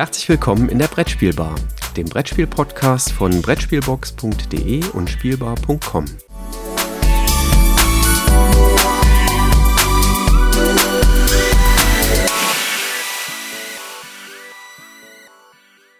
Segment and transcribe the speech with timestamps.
[0.00, 1.56] Herzlich willkommen in der Brettspielbar,
[1.94, 6.06] dem Brettspiel-Podcast von Brettspielbox.de und Spielbar.com.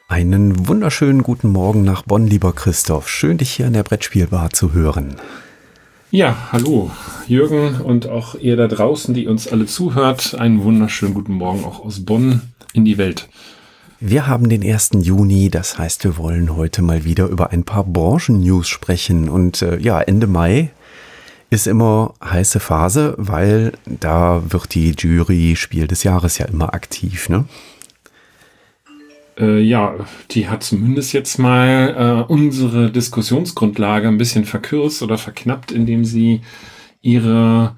[0.09, 3.07] Einen wunderschönen guten Morgen nach Bonn, lieber Christoph.
[3.07, 5.17] Schön, dich hier in der Brettspielbar zu hören.
[6.11, 6.91] Ja, hallo
[7.27, 10.37] Jürgen und auch ihr da draußen, die uns alle zuhört.
[10.37, 12.41] Einen wunderschönen guten Morgen auch aus Bonn
[12.73, 13.29] in die Welt.
[14.03, 14.93] Wir haben den 1.
[15.03, 19.29] Juni, das heißt, wir wollen heute mal wieder über ein paar Branchen-News sprechen.
[19.29, 20.71] Und äh, ja, Ende Mai
[21.51, 27.29] ist immer heiße Phase, weil da wird die Jury Spiel des Jahres ja immer aktiv,
[27.29, 27.45] ne?
[29.39, 29.95] Äh, ja,
[30.31, 36.41] die hat zumindest jetzt mal äh, unsere Diskussionsgrundlage ein bisschen verkürzt oder verknappt, indem sie
[37.03, 37.77] ihre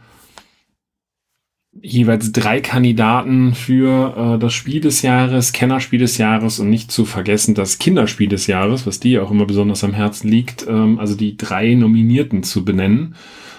[1.83, 7.05] jeweils drei Kandidaten für äh, das Spiel des Jahres, Kennerspiel des Jahres und nicht zu
[7.05, 11.17] vergessen das Kinderspiel des Jahres, was dir auch immer besonders am Herzen liegt, ähm, also
[11.17, 13.17] die drei Nominierten zu benennen.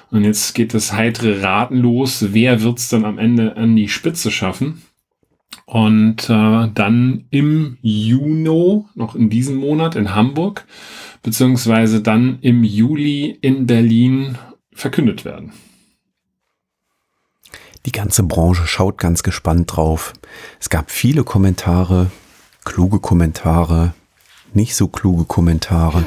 [0.10, 4.32] Und jetzt geht das heitere Raten los, wer wird's dann am Ende an die Spitze
[4.32, 4.82] schaffen.
[5.66, 10.66] Und äh, dann im Juni, noch in diesem Monat in Hamburg,
[11.24, 14.38] beziehungsweise dann im Juli in Berlin
[14.72, 15.52] verkündet werden.
[17.86, 20.14] Die ganze Branche schaut ganz gespannt drauf.
[20.60, 22.12] Es gab viele Kommentare,
[22.64, 23.94] kluge Kommentare,
[24.54, 26.06] nicht so kluge Kommentare.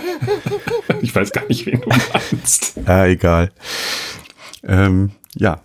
[1.03, 2.75] ich weiß gar nicht, wen du meinst.
[2.87, 3.53] ah, egal.
[4.63, 5.61] Ähm, ja,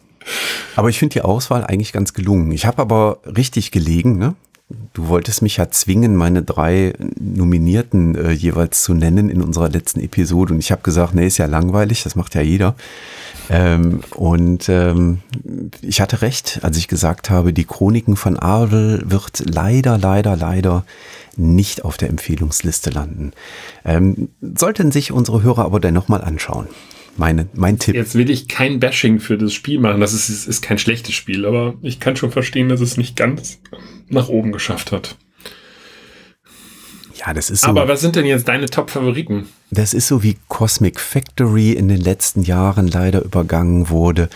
[0.76, 2.52] aber ich finde die Auswahl eigentlich ganz gelungen.
[2.52, 4.36] Ich habe aber richtig gelegen, ne?
[4.94, 10.00] Du wolltest mich ja zwingen, meine drei Nominierten äh, jeweils zu nennen in unserer letzten
[10.00, 10.54] Episode.
[10.54, 12.76] Und ich habe gesagt, nee, ist ja langweilig, das macht ja jeder.
[13.54, 15.20] Ähm, und ähm,
[15.82, 20.86] ich hatte recht, als ich gesagt habe, die Chroniken von Arvel wird leider, leider, leider
[21.36, 23.34] nicht auf der Empfehlungsliste landen.
[23.84, 26.68] Ähm, sollten sich unsere Hörer aber dennoch mal anschauen
[27.18, 27.96] meine, mein Tipp.
[27.96, 30.02] Jetzt will ich kein Bashing für das Spiel machen.
[30.02, 33.16] Das ist, ist, ist kein schlechtes Spiel, aber ich kann schon verstehen, dass es nicht
[33.16, 33.60] ganz
[34.10, 35.18] nach oben geschafft hat.
[37.26, 37.68] Ja, das ist so.
[37.68, 39.48] Aber was sind denn jetzt deine Top-Favoriten?
[39.70, 44.28] Das ist so wie Cosmic Factory in den letzten Jahren leider übergangen wurde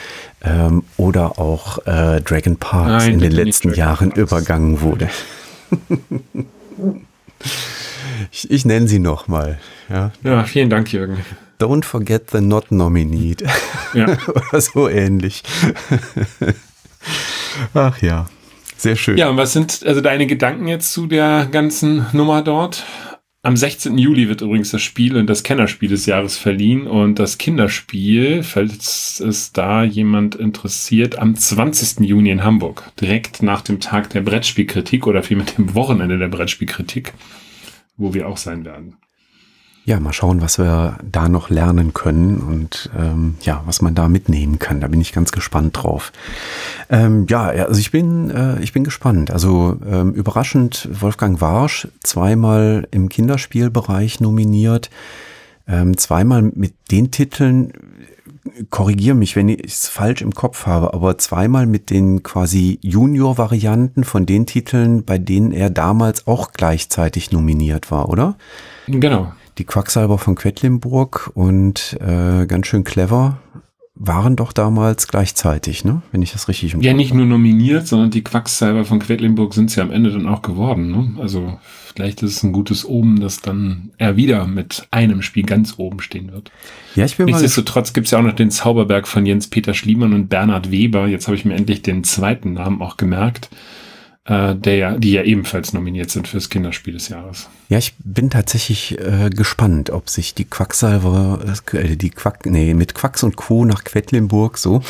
[0.43, 4.21] ähm, oder auch äh, Dragon Parks Nein, in den letzten Jahren Parks.
[4.21, 5.09] übergangen wurde.
[8.31, 9.59] ich, ich nenne sie nochmal.
[9.89, 10.11] Ja.
[10.23, 11.17] ja, vielen Dank, Jürgen.
[11.59, 13.35] Don't forget the not nominee.
[13.93, 14.05] Ja.
[14.27, 15.41] Oder so ähnlich.
[17.73, 18.27] Ach ja,
[18.85, 19.17] sehr schön.
[19.17, 22.85] Ja, und was sind also deine Gedanken jetzt zu der ganzen Nummer dort?
[23.41, 23.97] Am 16.
[23.97, 29.19] Juli wird übrigens das Spiel und das Kennerspiel des Jahres verliehen und das Kinderspiel, falls
[29.19, 32.07] es da jemand interessiert, am 20.
[32.07, 37.13] Juni in Hamburg, direkt nach dem Tag der Brettspielkritik oder vielmehr dem Wochenende der Brettspielkritik,
[37.97, 38.97] wo wir auch sein werden
[39.85, 44.09] ja, mal schauen, was wir da noch lernen können und ähm, ja, was man da
[44.09, 44.81] mitnehmen kann.
[44.81, 46.11] Da bin ich ganz gespannt drauf.
[46.89, 49.29] Ähm, ja, also ich bin, äh, ich bin gespannt.
[49.29, 54.89] Also ähm, überraschend, Wolfgang Warsch zweimal im Kinderspielbereich nominiert,
[55.67, 57.71] ähm, zweimal mit den Titeln,
[58.71, 64.03] korrigiere mich, wenn ich es falsch im Kopf habe, aber zweimal mit den quasi Junior-Varianten
[64.03, 68.35] von den Titeln, bei denen er damals auch gleichzeitig nominiert war, oder?
[68.87, 73.39] Genau die Quacksalber von Quedlinburg und äh, ganz schön clever
[73.97, 76.01] waren doch damals gleichzeitig, ne?
[76.11, 79.71] Wenn ich das richtig im Ja, nicht nur nominiert, sondern die Quacksalber von Quedlinburg sind
[79.71, 81.21] sie am Ende dann auch geworden, ne?
[81.21, 81.57] Also
[81.93, 86.01] vielleicht ist es ein gutes Oben, dass dann er wieder mit einem Spiel ganz oben
[86.01, 86.51] stehen wird.
[86.95, 90.11] Ja, ich bin Nichtsdestotrotz gibt es ja auch noch den Zauberberg von Jens Peter Schliemann
[90.11, 91.07] und Bernhard Weber.
[91.07, 93.49] Jetzt habe ich mir endlich den zweiten Namen auch gemerkt
[94.25, 97.47] äh, der die ja ebenfalls nominiert sind fürs Kinderspiel des Jahres.
[97.69, 101.39] Ja, ich bin tatsächlich äh, gespannt, ob sich die Quacksalver,
[101.73, 103.65] äh, die Quack, nee, mit Quacks und Co.
[103.65, 104.81] nach Quedlinburg so,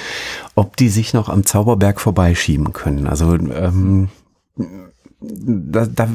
[0.54, 3.06] ob die sich noch am Zauberberg vorbeischieben können.
[3.06, 4.08] Also ähm,
[5.20, 6.08] da, da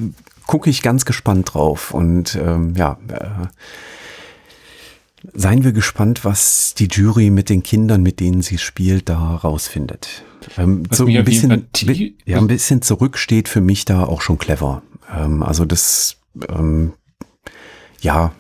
[0.47, 3.47] gucke ich ganz gespannt drauf und ähm, ja, äh,
[5.33, 10.23] seien wir gespannt, was die Jury mit den Kindern, mit denen sie spielt, da rausfindet.
[10.57, 11.67] Ähm, so ein bisschen,
[12.25, 14.81] ja, ein bisschen zurücksteht für mich da auch schon clever.
[15.15, 16.17] Ähm, also das,
[16.49, 16.93] ähm,
[18.01, 18.33] ja,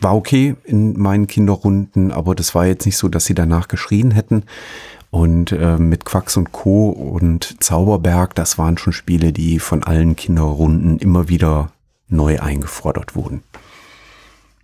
[0.00, 4.10] war okay in meinen Kinderrunden, aber das war jetzt nicht so, dass sie danach geschrien
[4.10, 4.44] hätten.
[5.10, 6.90] Und äh, mit Quacks und Co.
[6.90, 11.72] und Zauberberg, das waren schon Spiele, die von allen Kinderrunden immer wieder
[12.08, 13.42] neu eingefordert wurden.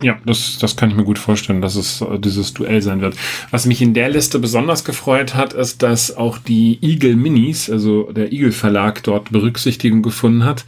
[0.01, 3.15] Ja, das, das kann ich mir gut vorstellen, dass es äh, dieses Duell sein wird.
[3.51, 8.11] Was mich in der Liste besonders gefreut hat, ist, dass auch die Eagle Minis, also
[8.11, 10.65] der Eagle Verlag, dort Berücksichtigung gefunden hat.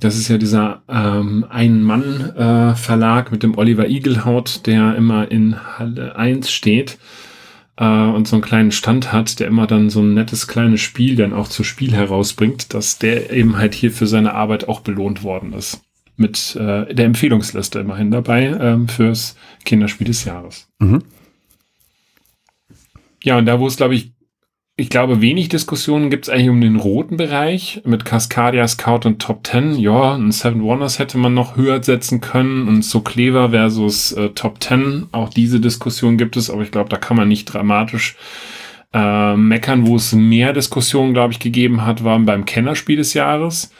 [0.00, 6.16] Das ist ja dieser ähm, Ein-Mann-Verlag äh, mit dem Oliver Eaglehaut, der immer in Halle
[6.16, 6.98] 1 steht
[7.76, 11.16] äh, und so einen kleinen Stand hat, der immer dann so ein nettes kleines Spiel
[11.16, 15.22] dann auch zu Spiel herausbringt, dass der eben halt hier für seine Arbeit auch belohnt
[15.22, 15.80] worden ist
[16.18, 20.68] mit äh, der Empfehlungsliste immerhin dabei ähm, fürs Kinderspiel des Jahres.
[20.78, 21.02] Mhm.
[23.22, 24.12] Ja, und da, wo es, glaube ich,
[24.80, 29.20] ich glaube, wenig Diskussionen gibt es eigentlich um den roten Bereich mit Cascadia, Scout und
[29.20, 29.76] Top 10.
[29.76, 34.28] Ja, ein Seven Wonders hätte man noch höher setzen können und so Clever versus äh,
[34.30, 35.08] Top 10.
[35.10, 38.14] Auch diese Diskussion gibt es, aber ich glaube, da kann man nicht dramatisch
[38.94, 39.84] äh, meckern.
[39.84, 43.72] Wo es mehr Diskussionen, glaube ich, gegeben hat, waren beim Kennerspiel des Jahres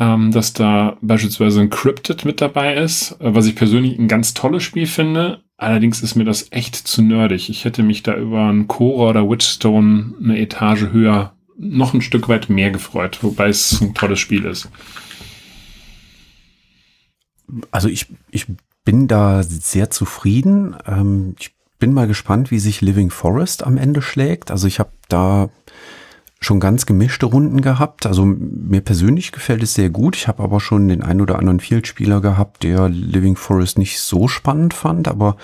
[0.00, 4.32] ähm, dass da beispielsweise ein Cryptid mit dabei ist, äh, was ich persönlich ein ganz
[4.32, 5.42] tolles Spiel finde.
[5.58, 7.50] Allerdings ist mir das echt zu nerdig.
[7.50, 12.30] Ich hätte mich da über einen Cora oder Witchstone eine Etage höher noch ein Stück
[12.30, 14.70] weit mehr gefreut, wobei es ein tolles Spiel ist.
[17.70, 18.46] Also ich, ich
[18.86, 20.76] bin da sehr zufrieden.
[20.86, 24.50] Ähm, ich bin mal gespannt, wie sich Living Forest am Ende schlägt.
[24.50, 25.50] Also ich habe da
[26.40, 28.06] schon ganz gemischte Runden gehabt.
[28.06, 30.16] Also mir persönlich gefällt es sehr gut.
[30.16, 34.26] Ich habe aber schon den ein oder anderen Field-Spieler gehabt, der Living Forest nicht so
[34.26, 35.36] spannend fand, aber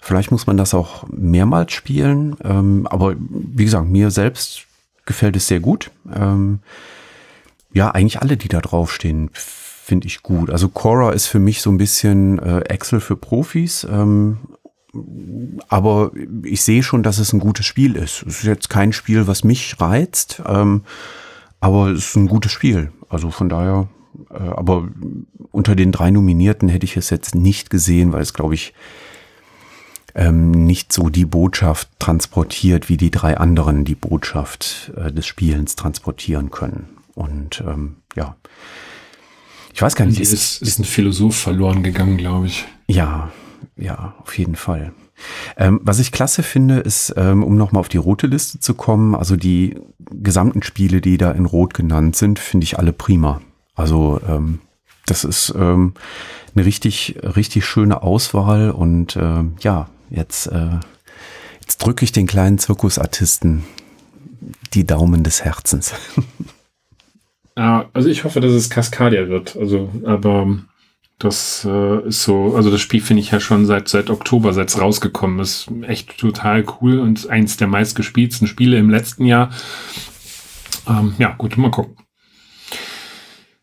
[0.00, 2.36] vielleicht muss man das auch mehrmals spielen.
[2.42, 4.62] Ähm, aber wie gesagt, mir selbst
[5.04, 5.90] gefällt es sehr gut.
[6.14, 6.60] Ähm,
[7.74, 10.48] ja, eigentlich alle, die da draufstehen, finde ich gut.
[10.50, 13.84] Also Cora ist für mich so ein bisschen äh, Excel für Profis.
[13.90, 14.38] Ähm,
[15.68, 16.12] aber
[16.44, 18.24] ich sehe schon, dass es ein gutes Spiel ist.
[18.26, 20.82] Es ist jetzt kein Spiel, was mich reizt, ähm,
[21.60, 22.92] aber es ist ein gutes Spiel.
[23.08, 23.88] Also von daher,
[24.30, 24.88] äh, aber
[25.50, 28.74] unter den drei Nominierten hätte ich es jetzt nicht gesehen, weil es, glaube ich,
[30.14, 35.74] ähm, nicht so die Botschaft transportiert, wie die drei anderen die Botschaft äh, des Spielens
[35.74, 36.88] transportieren können.
[37.14, 38.36] Und ähm, ja,
[39.72, 40.20] ich weiß gar nicht.
[40.20, 42.66] Ist, ist, ist ein Philosoph verloren gegangen, glaube ich.
[42.88, 43.32] Ja,
[43.76, 44.92] ja, auf jeden Fall.
[45.56, 49.14] Ähm, was ich klasse finde, ist, ähm, um nochmal auf die rote Liste zu kommen,
[49.14, 49.76] also die
[50.10, 53.40] gesamten Spiele, die da in Rot genannt sind, finde ich alle prima.
[53.74, 54.60] Also ähm,
[55.06, 55.94] das ist ähm,
[56.54, 60.80] eine richtig, richtig schöne Auswahl und äh, ja, jetzt, äh,
[61.60, 63.64] jetzt drücke ich den kleinen Zirkusartisten
[64.74, 65.94] die Daumen des Herzens.
[67.54, 69.56] Ah, also ich hoffe, dass es Cascadia wird.
[69.56, 70.56] Also, aber
[71.24, 74.68] das äh, ist so, also das Spiel finde ich ja schon seit, seit Oktober, seit
[74.68, 79.50] es rausgekommen ist, echt total cool und eins der meistgespielten Spiele im letzten Jahr.
[80.88, 81.96] Ähm, ja, gut, mal gucken.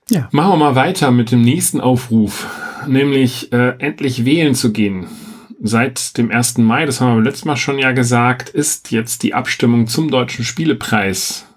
[0.10, 0.28] Ja.
[0.32, 2.48] Machen wir mal weiter mit dem nächsten Aufruf,
[2.88, 5.08] nämlich äh, endlich wählen zu gehen.
[5.62, 6.60] Seit dem 1.
[6.60, 10.46] Mai, das haben wir letztes Mal schon ja gesagt, ist jetzt die Abstimmung zum Deutschen
[10.46, 11.49] Spielepreis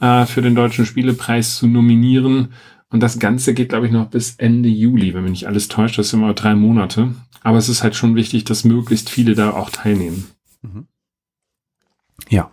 [0.00, 2.52] äh, für den Deutschen Spielepreis zu nominieren.
[2.90, 5.98] Und das Ganze geht, glaube ich, noch bis Ende Juli, wenn mich nicht alles täuscht.
[5.98, 7.14] Das sind immer drei Monate.
[7.42, 10.26] Aber es ist halt schon wichtig, dass möglichst viele da auch teilnehmen.
[10.62, 10.86] Mhm.
[12.30, 12.50] Ja,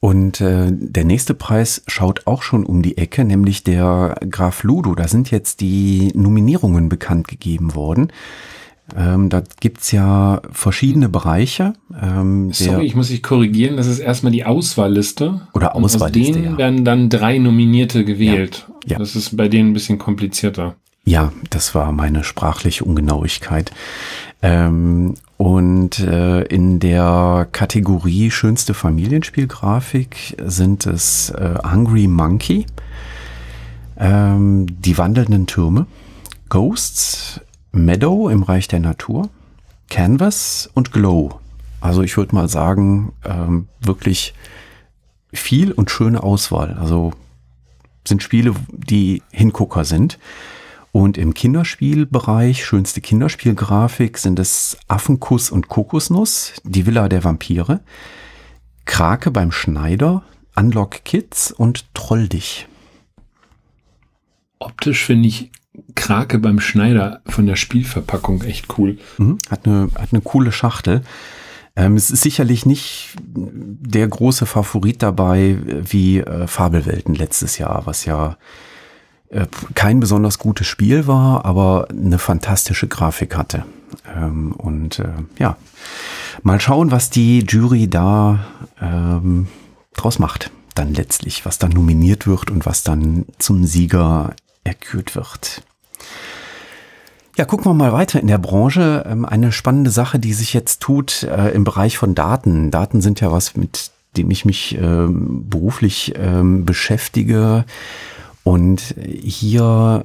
[0.00, 4.94] und äh, der nächste Preis schaut auch schon um die Ecke, nämlich der Graf Ludo.
[4.94, 8.12] Da sind jetzt die Nominierungen bekannt gegeben worden.
[8.96, 11.74] Ähm, da gibt's ja verschiedene Bereiche.
[12.00, 13.76] Ähm, Sorry, ich muss dich korrigieren.
[13.76, 15.42] Das ist erstmal die Auswahlliste.
[15.52, 16.20] Oder Auswahlliste.
[16.20, 16.58] Und aus denen ja.
[16.58, 18.66] werden dann drei Nominierte gewählt.
[18.84, 18.98] Ja, ja.
[18.98, 20.76] Das ist bei denen ein bisschen komplizierter.
[21.04, 23.72] Ja, das war meine sprachliche Ungenauigkeit.
[24.42, 32.66] Ähm, und äh, in der Kategorie schönste Familienspielgrafik sind es äh, Hungry Monkey,
[33.96, 35.86] ähm, die wandelnden Türme,
[36.48, 37.40] Ghosts,
[37.70, 39.30] Meadow im Reich der Natur,
[39.88, 41.38] Canvas und Glow.
[41.80, 44.34] Also ich würde mal sagen, ähm, wirklich
[45.32, 46.76] viel und schöne Auswahl.
[46.80, 47.12] Also
[48.04, 50.18] sind Spiele, die Hingucker sind.
[50.92, 57.80] Und im Kinderspielbereich, schönste Kinderspielgrafik, sind es Affenkuss und Kokosnuss, die Villa der Vampire,
[58.84, 60.22] Krake beim Schneider,
[60.56, 62.66] Unlock Kids und Troll dich.
[64.58, 65.50] Optisch finde ich
[65.94, 68.98] Krake beim Schneider von der Spielverpackung echt cool.
[69.18, 71.02] Mhm, hat, eine, hat eine coole Schachtel.
[71.76, 78.04] Ähm, es ist sicherlich nicht der große Favorit dabei wie äh, Fabelwelten letztes Jahr, was
[78.04, 78.36] ja
[79.74, 83.64] kein besonders gutes Spiel war, aber eine fantastische Grafik hatte.
[84.16, 85.08] Ähm, und äh,
[85.38, 85.56] ja,
[86.42, 88.46] Mal schauen, was die Jury da
[88.80, 89.48] ähm,
[89.94, 90.50] draus macht.
[90.74, 95.62] Dann letztlich, was dann nominiert wird und was dann zum Sieger erkürt wird.
[97.36, 99.04] Ja, gucken wir mal weiter in der Branche.
[99.08, 102.70] Ähm, eine spannende Sache, die sich jetzt tut äh, im Bereich von Daten.
[102.70, 107.64] Daten sind ja was, mit dem ich mich ähm, beruflich ähm, beschäftige.
[108.48, 110.04] Und hier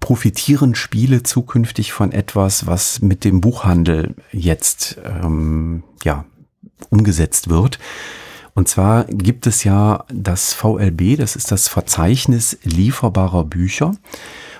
[0.00, 6.24] profitieren Spiele zukünftig von etwas, was mit dem Buchhandel jetzt ähm, ja
[6.88, 7.78] umgesetzt wird.
[8.54, 13.94] Und zwar gibt es ja das VLB, das ist das Verzeichnis lieferbarer Bücher.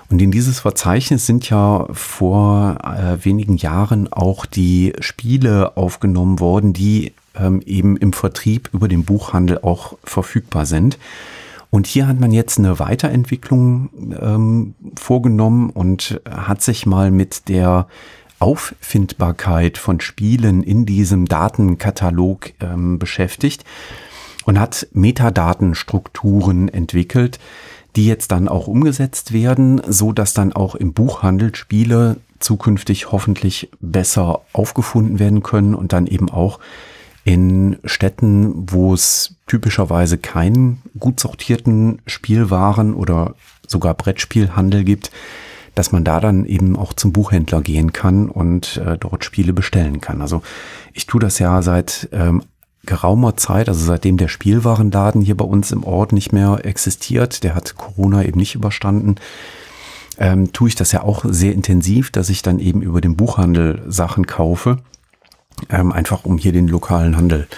[0.08, 6.74] Und in dieses Verzeichnis sind ja vor äh, wenigen Jahren auch die Spiele aufgenommen worden,
[6.74, 10.96] die ähm, eben im Vertrieb über den Buchhandel auch verfügbar sind.
[11.70, 17.86] Und hier hat man jetzt eine Weiterentwicklung ähm, vorgenommen und hat sich mal mit der
[18.40, 23.64] Auffindbarkeit von Spielen in diesem Datenkatalog ähm, beschäftigt
[24.46, 27.38] und hat Metadatenstrukturen entwickelt,
[27.96, 33.70] die jetzt dann auch umgesetzt werden, so dass dann auch im Buchhandel Spiele zukünftig hoffentlich
[33.80, 36.58] besser aufgefunden werden können und dann eben auch
[37.24, 43.34] in Städten, wo es typischerweise keinen gut sortierten Spielwaren oder
[43.66, 45.10] sogar Brettspielhandel gibt,
[45.74, 50.00] dass man da dann eben auch zum Buchhändler gehen kann und äh, dort Spiele bestellen
[50.00, 50.20] kann.
[50.20, 50.42] Also
[50.92, 52.42] ich tue das ja seit ähm,
[52.86, 57.54] geraumer Zeit, also seitdem der Spielwarenladen hier bei uns im Ort nicht mehr existiert, der
[57.54, 59.16] hat Corona eben nicht überstanden,
[60.18, 63.82] ähm, tue ich das ja auch sehr intensiv, dass ich dann eben über den Buchhandel
[63.86, 64.78] Sachen kaufe,
[65.69, 67.49] ähm, einfach um hier den lokalen Handel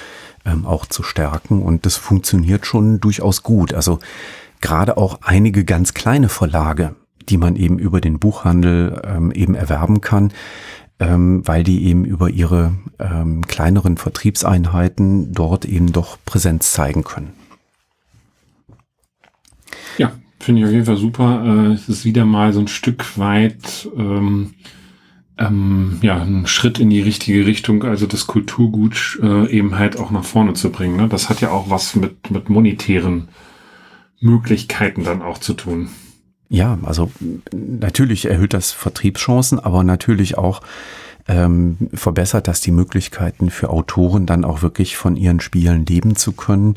[0.45, 1.63] ähm, auch zu stärken.
[1.63, 3.75] Und das funktioniert schon durchaus gut.
[3.75, 3.99] Also
[4.61, 6.95] gerade auch einige ganz kleine Verlage,
[7.29, 10.33] die man eben über den Buchhandel ähm, eben erwerben kann,
[10.99, 17.33] ähm, weil die eben über ihre ähm, kleineren Vertriebseinheiten dort eben doch Präsenz zeigen können.
[19.99, 21.45] Ja, finde ich auf jeden Fall super.
[21.45, 24.55] Äh, es ist wieder mal so ein Stück weit ähm,
[25.39, 30.11] ähm, ja, ein Schritt in die richtige Richtung, also das Kulturgut äh, eben halt auch
[30.11, 30.97] nach vorne zu bringen.
[30.97, 31.09] Ne?
[31.09, 33.29] Das hat ja auch was mit, mit monetären
[34.21, 35.89] Möglichkeiten dann auch zu tun.
[36.49, 37.11] Ja, also
[37.51, 40.61] natürlich erhöht das Vertriebschancen, aber natürlich auch
[41.27, 46.33] ähm, verbessert das die Möglichkeiten für Autoren dann auch wirklich von ihren Spielen leben zu
[46.33, 46.75] können.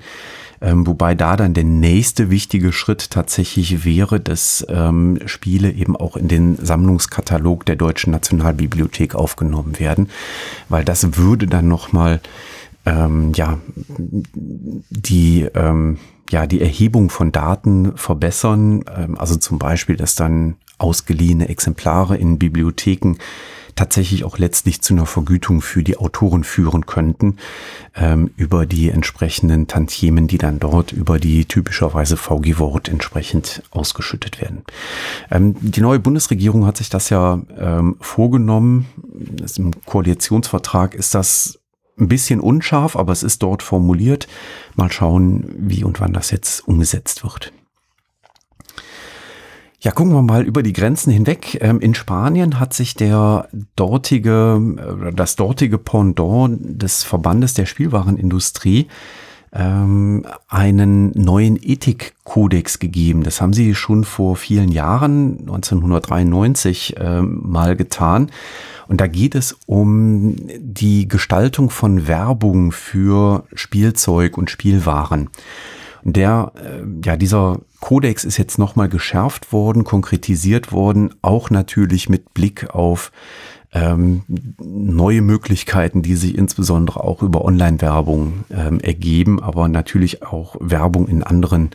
[0.66, 6.18] Ähm, wobei da dann der nächste wichtige Schritt tatsächlich wäre, dass ähm, Spiele eben auch
[6.18, 10.10] in den Sammlungskatalog der Deutschen Nationalbibliothek aufgenommen werden,
[10.68, 12.20] weil das würde dann nochmal
[12.88, 13.60] ähm, ja,
[14.90, 16.00] die ähm,
[16.32, 22.40] ja, die Erhebung von Daten verbessern, ähm, also zum Beispiel, dass dann ausgeliehene Exemplare in
[22.40, 23.18] Bibliotheken
[23.76, 27.38] tatsächlich auch letztlich zu einer Vergütung für die Autoren führen könnten,
[27.96, 34.42] ähm, über die entsprechenden Tantiemen, die dann dort über die typischerweise VG Wort entsprechend ausgeschüttet
[34.42, 34.64] werden.
[35.30, 38.86] Ähm, die neue Bundesregierung hat sich das ja ähm, vorgenommen.
[39.14, 41.60] Das Im Koalitionsvertrag ist das
[41.98, 44.28] ein bisschen unscharf, aber es ist dort formuliert.
[44.76, 47.54] Mal schauen, wie und wann das jetzt umgesetzt wird.
[49.86, 51.60] Ja, gucken wir mal über die Grenzen hinweg.
[51.62, 54.60] Ähm, in Spanien hat sich der dortige,
[55.16, 58.88] das dortige Pendant des Verbandes der Spielwarenindustrie
[59.54, 63.22] ähm, einen neuen Ethikkodex gegeben.
[63.22, 68.32] Das haben sie schon vor vielen Jahren, 1993, ähm, mal getan.
[68.88, 75.30] Und da geht es um die Gestaltung von Werbung für Spielzeug und Spielwaren.
[76.08, 82.36] Der, äh, ja, dieser Kodex ist jetzt nochmal geschärft worden, konkretisiert worden, auch natürlich mit
[82.36, 83.12] Blick auf
[83.74, 91.08] ähm, neue Möglichkeiten, die sich insbesondere auch über Online-Werbung ähm, ergeben, aber natürlich auch Werbung
[91.08, 91.72] in anderen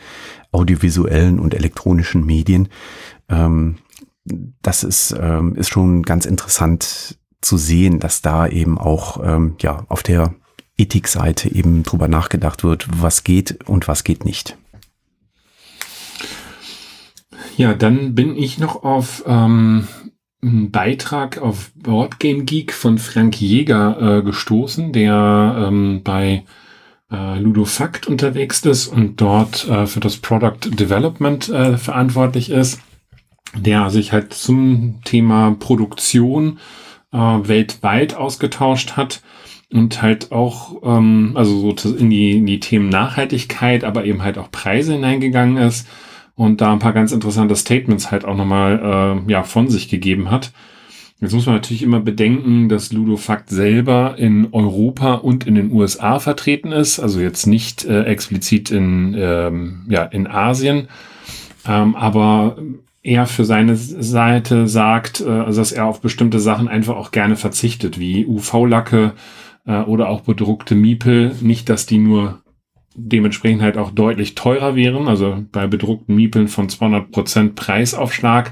[0.53, 2.69] audiovisuellen und elektronischen Medien.
[3.29, 3.79] Ähm,
[4.63, 9.85] das ist, ähm, ist schon ganz interessant zu sehen, dass da eben auch ähm, ja,
[9.89, 10.35] auf der
[10.81, 14.57] Ethikseite eben drüber nachgedacht wird, was geht und was geht nicht.
[17.57, 19.87] Ja, dann bin ich noch auf ähm,
[20.43, 26.45] einen Beitrag auf Boardgame Geek von Frank Jäger äh, gestoßen, der ähm, bei
[27.11, 32.81] äh, Ludofakt unterwegs ist und dort äh, für das Product Development äh, verantwortlich ist,
[33.55, 36.59] der sich halt zum Thema Produktion
[37.13, 39.23] äh, weltweit ausgetauscht hat
[39.73, 44.39] und halt auch, ähm, also so in die, in die Themen Nachhaltigkeit, aber eben halt
[44.39, 45.89] auch Preise hineingegangen ist
[46.35, 50.31] und da ein paar ganz interessante Statements halt auch nochmal äh, ja, von sich gegeben
[50.31, 50.53] hat.
[51.21, 56.19] Jetzt muss man natürlich immer bedenken, dass Ludofakt selber in Europa und in den USA
[56.19, 60.89] vertreten ist, also jetzt nicht äh, explizit in, ähm, ja, in Asien,
[61.69, 62.57] ähm, aber
[63.03, 67.37] er für seine Seite sagt, äh, also dass er auf bestimmte Sachen einfach auch gerne
[67.37, 69.13] verzichtet, wie UV-Lacke
[69.71, 71.35] äh, oder auch bedruckte Miepel.
[71.41, 72.43] Nicht, dass die nur
[72.95, 78.51] dementsprechend halt auch deutlich teurer wären, also bei bedruckten Miepeln von 200 Prozent Preisaufschlag,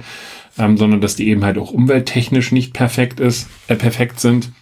[0.56, 4.52] ähm, sondern dass die eben halt auch umwelttechnisch nicht perfekt ist, äh, perfekt sind.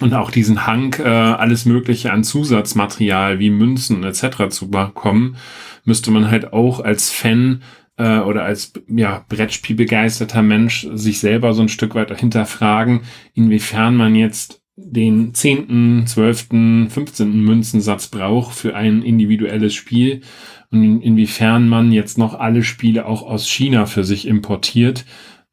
[0.00, 4.48] Und auch diesen Hang, äh, alles Mögliche an Zusatzmaterial wie Münzen etc.
[4.50, 5.36] zu bekommen,
[5.84, 7.62] müsste man halt auch als Fan
[7.96, 13.00] äh, oder als ja, Brettspielbegeisterter Mensch sich selber so ein Stück weit hinterfragen,
[13.34, 20.22] inwiefern man jetzt den zehnten, zwölften, fünfzehnten Münzensatz braucht für ein individuelles Spiel
[20.70, 25.04] und inwiefern man jetzt noch alle Spiele auch aus China für sich importiert,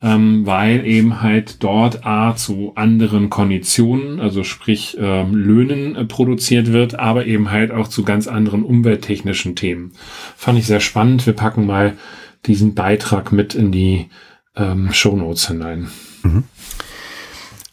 [0.02, 6.72] ähm, weil eben halt dort A zu anderen Konditionen, also sprich ähm, Löhnen äh, produziert
[6.72, 9.94] wird, aber eben halt auch zu ganz anderen umwelttechnischen Themen.
[10.36, 11.26] Fand ich sehr spannend.
[11.26, 11.98] Wir packen mal
[12.46, 14.08] diesen Beitrag mit in die
[14.56, 15.88] ähm, Show Notes hinein.
[16.24, 16.44] Mhm.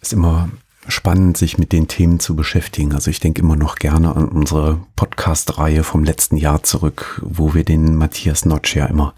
[0.00, 0.48] Ist immer
[0.88, 2.92] spannend, sich mit den Themen zu beschäftigen.
[2.92, 7.64] Also ich denke immer noch gerne an unsere Podcast-Reihe vom letzten Jahr zurück, wo wir
[7.64, 9.14] den Matthias Notch ja immer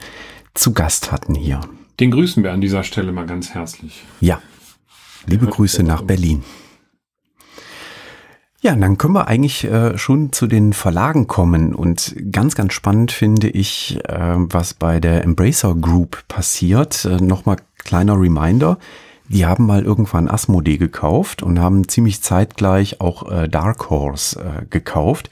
[0.54, 1.60] zu Gast hatten hier.
[2.00, 4.04] Den grüßen wir an dieser Stelle mal ganz herzlich.
[4.20, 4.40] Ja,
[5.26, 6.42] liebe Grüße nach Berlin.
[8.60, 11.74] Ja, dann können wir eigentlich äh, schon zu den Verlagen kommen.
[11.74, 17.04] Und ganz, ganz spannend finde ich, äh, was bei der Embracer Group passiert.
[17.04, 18.78] Äh, Nochmal kleiner Reminder.
[19.28, 24.64] Die haben mal irgendwann Asmodee gekauft und haben ziemlich zeitgleich auch äh, Dark Horse äh,
[24.68, 25.30] gekauft.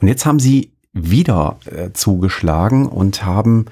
[0.00, 3.66] Und jetzt haben sie wieder äh, zugeschlagen und haben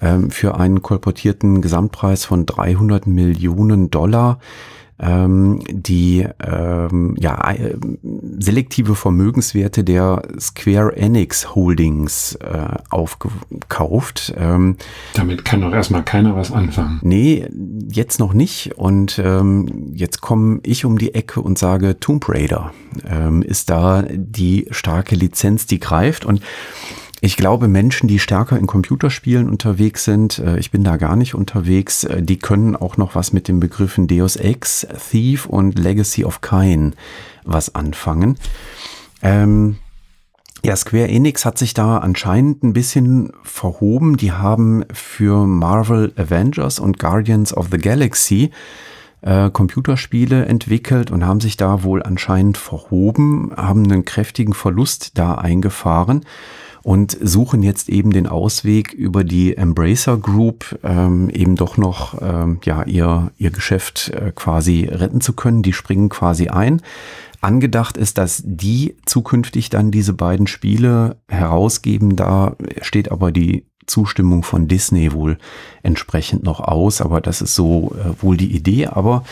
[0.00, 4.38] ähm, für einen kolportierten Gesamtpreis von 300 Millionen Dollar
[4.98, 7.76] ähm, die ähm, ja, äh,
[8.38, 14.34] selektive Vermögenswerte der Square Enix Holdings äh, aufgekauft.
[14.36, 14.76] Ähm,
[15.14, 17.00] Damit kann doch erstmal keiner was anfangen.
[17.02, 17.46] Nee,
[17.90, 18.74] jetzt noch nicht.
[18.76, 22.72] Und ähm, jetzt komme ich um die Ecke und sage, Tomb Raider
[23.08, 26.24] ähm, ist da die starke Lizenz, die greift.
[26.24, 26.40] Und
[27.24, 31.34] ich glaube, Menschen, die stärker in Computerspielen unterwegs sind, äh, ich bin da gar nicht
[31.34, 36.26] unterwegs, äh, die können auch noch was mit den Begriffen Deus Ex, Thief und Legacy
[36.26, 36.94] of Kain
[37.44, 38.36] was anfangen.
[39.22, 39.76] Ähm,
[40.62, 44.18] ja, Square Enix hat sich da anscheinend ein bisschen verhoben.
[44.18, 48.50] Die haben für Marvel Avengers und Guardians of the Galaxy
[49.22, 55.36] äh, Computerspiele entwickelt und haben sich da wohl anscheinend verhoben, haben einen kräftigen Verlust da
[55.36, 56.26] eingefahren
[56.84, 62.60] und suchen jetzt eben den Ausweg über die Embracer Group ähm, eben doch noch ähm,
[62.64, 65.62] ja ihr ihr Geschäft äh, quasi retten zu können.
[65.62, 66.82] Die springen quasi ein.
[67.40, 72.16] Angedacht ist, dass die zukünftig dann diese beiden Spiele herausgeben.
[72.16, 75.38] Da steht aber die Zustimmung von Disney wohl
[75.82, 78.86] entsprechend noch aus, aber das ist so äh, wohl die Idee.
[78.88, 79.24] Aber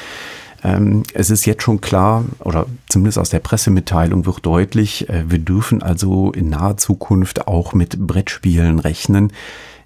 [0.64, 5.38] ähm, es ist jetzt schon klar, oder zumindest aus der Pressemitteilung wird deutlich, äh, wir
[5.38, 9.32] dürfen also in naher Zukunft auch mit Brettspielen rechnen,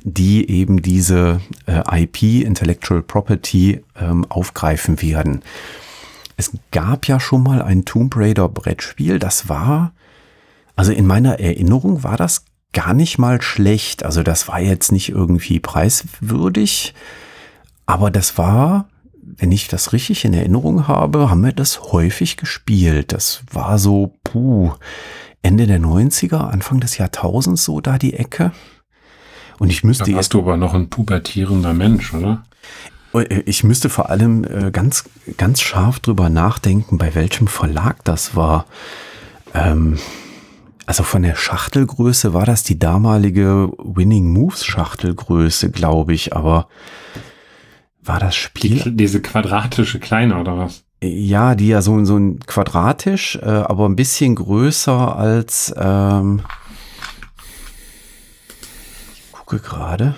[0.02, 5.42] die eben diese äh, IP, Intellectual Property, ähm, aufgreifen werden.
[6.36, 9.92] Es gab ja schon mal ein Tomb Raider Brettspiel, das war,
[10.76, 14.04] also in meiner Erinnerung war das gar nicht mal schlecht.
[14.04, 16.92] Also das war jetzt nicht irgendwie preiswürdig,
[17.86, 18.86] aber das war
[19.38, 23.12] wenn ich das richtig in Erinnerung habe, haben wir das häufig gespielt.
[23.12, 24.72] Das war so, puh,
[25.42, 28.53] Ende der 90er, Anfang des Jahrtausends so da die Ecke.
[29.59, 30.11] Und ich müsste.
[30.11, 32.44] Da warst du aber noch ein pubertierender Mensch, oder?
[33.14, 35.05] Äh, ich müsste vor allem äh, ganz,
[35.37, 38.66] ganz scharf drüber nachdenken, bei welchem Verlag das war.
[39.55, 39.99] Ähm,
[40.87, 46.68] also von der Schachtelgröße war das die damalige Winning Moves Schachtelgröße, glaube ich, aber
[48.06, 48.82] war das Spiel?
[48.82, 50.84] Die, diese quadratische kleine oder was?
[51.02, 55.74] Ja, die ja so, so ein quadratisch, äh, aber ein bisschen größer als.
[55.76, 56.42] Ähm,
[59.14, 60.14] ich gucke gerade.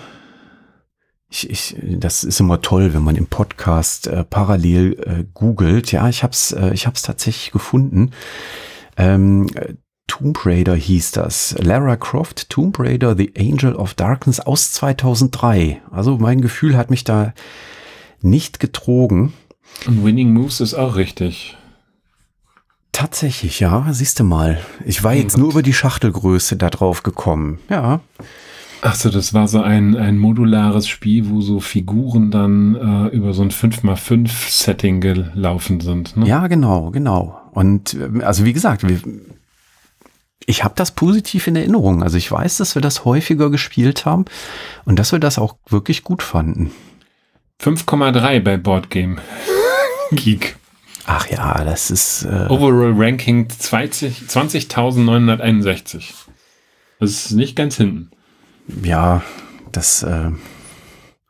[1.31, 5.91] Ich, ich, das ist immer toll, wenn man im Podcast äh, parallel äh, googelt.
[5.91, 8.11] Ja, ich hab's, äh, ich hab's tatsächlich gefunden.
[8.97, 9.47] Ähm,
[10.07, 11.55] Tomb Raider hieß das.
[11.59, 15.81] Lara Croft, Tomb Raider, The Angel of Darkness aus 2003.
[15.91, 17.33] Also mein Gefühl hat mich da
[18.23, 19.33] nicht getrogen.
[19.85, 21.57] Und Winning Moves ist auch richtig.
[22.91, 24.59] Tatsächlich, ja, siehst du mal.
[24.85, 27.59] Ich war jetzt nur über die Schachtelgröße da drauf gekommen.
[27.69, 28.01] Ja.
[28.81, 33.33] Ach so, das war so ein, ein modulares Spiel, wo so Figuren dann äh, über
[33.33, 36.15] so ein 5x5-Setting gelaufen sind.
[36.15, 36.27] Ne?
[36.27, 37.39] Ja, genau, genau.
[37.51, 38.99] Und äh, also wie gesagt, wir,
[40.45, 42.03] ich habe das positiv in Erinnerung.
[42.03, 44.25] Also ich weiß, dass wir das häufiger gespielt haben
[44.85, 46.71] und dass wir das auch wirklich gut fanden.
[47.61, 49.17] 5,3 bei Boardgame
[50.11, 50.55] Geek.
[51.05, 52.23] Ach ja, das ist.
[52.23, 54.27] Äh Overall Ranking 20.961.
[54.27, 54.69] 20
[56.99, 58.11] das ist nicht ganz hinten.
[58.81, 59.23] Ja,
[59.73, 60.03] das.
[60.03, 60.31] Äh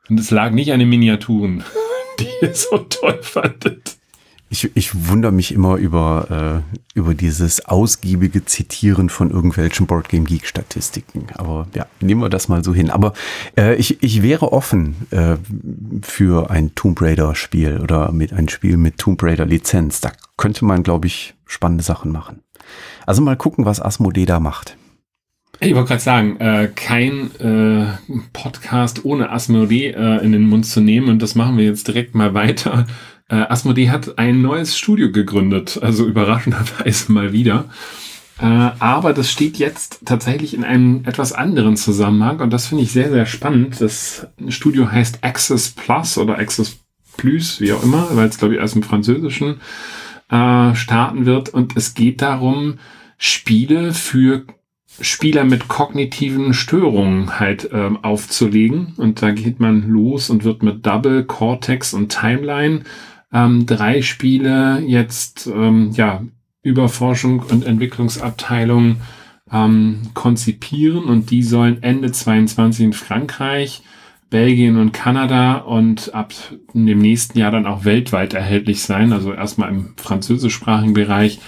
[0.09, 1.63] Und es lag nicht an den Miniaturen,
[2.19, 3.97] die ihr so toll fandet.
[4.51, 10.47] Ich, ich wundere mich immer über, äh, über dieses ausgiebige Zitieren von irgendwelchen Boardgame Geek
[10.47, 11.27] Statistiken.
[11.35, 12.89] Aber ja, nehmen wir das mal so hin.
[12.89, 13.13] Aber
[13.55, 15.37] äh, ich, ich wäre offen äh,
[16.02, 20.02] für ein Tomb Raider Spiel oder mit ein Spiel mit Tomb Raider Lizenz.
[20.02, 22.41] Da könnte man, glaube ich, spannende Sachen machen.
[23.06, 24.78] Also mal gucken, was Asmodee da macht.
[25.60, 27.88] Ich wollte gerade sagen, äh, kein äh,
[28.32, 32.15] Podcast ohne Asmodee äh, in den Mund zu nehmen und das machen wir jetzt direkt
[32.15, 32.86] mal weiter
[33.30, 37.65] äh, Asmodee hat ein neues Studio gegründet, also überraschenderweise mal wieder.
[38.41, 38.45] Äh,
[38.80, 43.10] aber das steht jetzt tatsächlich in einem etwas anderen Zusammenhang und das finde ich sehr,
[43.10, 43.82] sehr spannend.
[43.82, 46.80] Das Studio heißt Access Plus oder Access
[47.17, 49.60] Plus, wie auch immer, weil es, glaube ich, erst im Französischen
[50.30, 51.49] äh, starten wird.
[51.49, 52.80] Und es geht darum,
[53.17, 54.45] Spiele für
[55.02, 58.93] Spieler mit kognitiven Störungen halt ähm, aufzulegen.
[58.95, 62.84] Und da geht man los und wird mit Double, Cortex und Timeline
[63.34, 66.23] ähm, drei Spiele jetzt ähm, ja
[66.61, 68.97] über Forschung und Entwicklungsabteilung
[69.51, 73.81] ähm, konzipieren und die sollen Ende 22 in Frankreich,
[74.29, 76.33] Belgien und Kanada und ab
[76.73, 79.11] dem nächsten Jahr dann auch weltweit erhältlich sein.
[79.11, 81.39] Also erstmal im französischsprachigen Bereich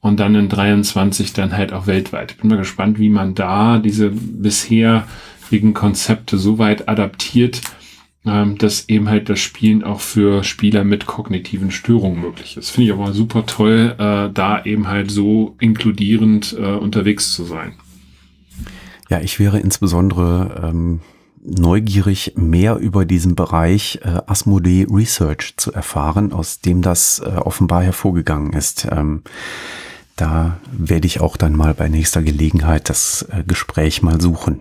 [0.00, 2.32] und dann in 23 dann halt auch weltweit.
[2.32, 7.62] Ich bin mal gespannt, wie man da diese bisherigen Konzepte so weit adaptiert,
[8.26, 12.70] dass eben halt das Spielen auch für Spieler mit kognitiven Störungen möglich ist.
[12.70, 17.74] Finde ich aber super toll, äh, da eben halt so inkludierend äh, unterwegs zu sein.
[19.08, 21.00] Ja, ich wäre insbesondere ähm,
[21.46, 27.82] neugierig, mehr über diesen Bereich äh, Asmodee Research zu erfahren, aus dem das äh, offenbar
[27.84, 28.88] hervorgegangen ist.
[28.90, 29.22] Ähm,
[30.16, 34.60] da werde ich auch dann mal bei nächster Gelegenheit das äh, Gespräch mal suchen.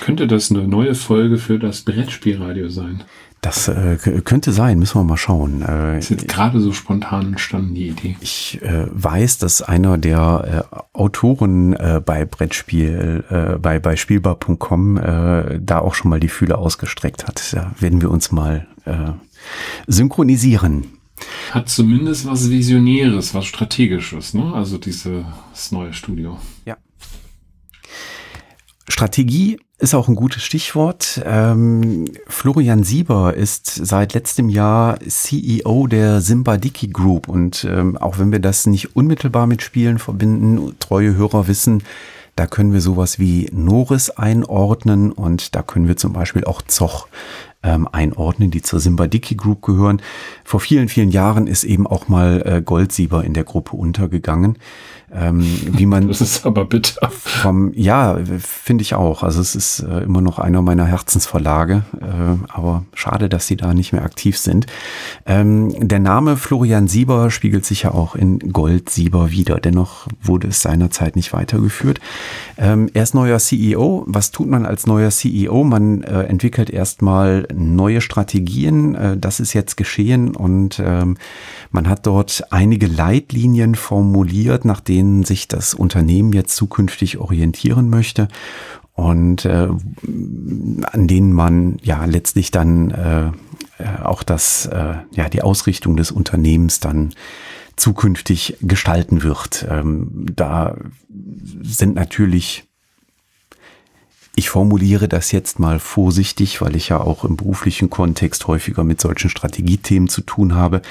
[0.00, 3.04] Könnte das eine neue Folge für das Brettspielradio sein?
[3.44, 5.60] Das äh, könnte sein, müssen wir mal schauen.
[5.60, 8.16] Äh, ist jetzt gerade so spontan entstanden, die Idee.
[8.22, 14.96] Ich äh, weiß, dass einer der äh, Autoren äh, bei Brettspiel, äh, bei, bei Spielbar.com
[14.96, 17.52] äh, da auch schon mal die Fühle ausgestreckt hat.
[17.52, 19.12] Da werden wir uns mal äh,
[19.88, 20.86] synchronisieren.
[21.50, 24.54] Hat zumindest was Visionäres, was Strategisches, ne?
[24.54, 26.38] Also dieses neue Studio.
[26.64, 26.78] Ja.
[28.88, 31.20] Strategie ist auch ein gutes Stichwort.
[31.24, 38.30] Ähm, Florian Sieber ist seit letztem Jahr CEO der Simbadiki Group und ähm, auch wenn
[38.30, 41.82] wir das nicht unmittelbar mit Spielen verbinden, treue Hörer wissen,
[42.36, 47.06] da können wir sowas wie Noris einordnen und da können wir zum Beispiel auch Zoch
[47.64, 50.00] ähm, einordnen, die zur Simbadiki Group gehören.
[50.44, 54.58] Vor vielen, vielen Jahren ist eben auch mal äh, Goldsieber in der Gruppe untergegangen
[55.14, 56.04] ähm, wie man.
[56.14, 57.10] Das ist aber bitter.
[57.10, 59.22] Vom, ja, finde ich auch.
[59.22, 63.74] Also es ist äh, immer noch einer meiner Herzensverlage, äh, aber schade, dass sie da
[63.74, 64.66] nicht mehr aktiv sind.
[65.26, 69.56] Ähm, der Name Florian Sieber spiegelt sich ja auch in Gold Sieber wieder.
[69.56, 72.00] Dennoch wurde es seinerzeit nicht weitergeführt.
[72.58, 74.04] Ähm, er ist neuer CEO.
[74.06, 75.64] Was tut man als neuer CEO?
[75.64, 78.94] Man äh, entwickelt erstmal neue Strategien.
[78.94, 81.16] Äh, das ist jetzt geschehen und ähm,
[81.70, 88.28] man hat dort einige Leitlinien formuliert, nach denen sich das Unternehmen jetzt zukünftig orientieren möchte
[88.92, 93.30] und äh, an denen man ja letztlich dann äh,
[94.04, 94.70] auch das,
[95.10, 97.12] ja, die Ausrichtung des Unternehmens dann
[97.74, 99.66] zukünftig gestalten wird.
[99.68, 100.76] Ähm, da
[101.60, 102.68] sind natürlich
[104.36, 109.00] ich formuliere das jetzt mal vorsichtig, weil ich ja auch im beruflichen Kontext häufiger mit
[109.00, 110.82] solchen Strategiethemen zu tun habe.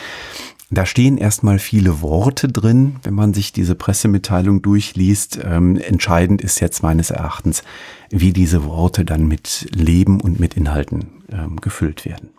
[0.69, 5.39] Da stehen erstmal viele Worte drin, wenn man sich diese Pressemitteilung durchliest.
[5.43, 7.63] Ähm, entscheidend ist jetzt meines Erachtens,
[8.09, 12.29] wie diese Worte dann mit Leben und mit Inhalten ähm, gefüllt werden.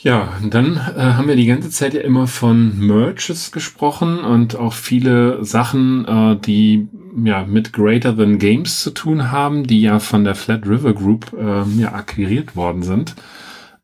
[0.00, 4.72] Ja, dann äh, haben wir die ganze Zeit ja immer von Merches gesprochen und auch
[4.72, 6.86] viele Sachen, äh, die
[7.24, 11.32] ja mit Greater Than Games zu tun haben, die ja von der Flat River Group
[11.36, 13.16] äh, ja akquiriert worden sind.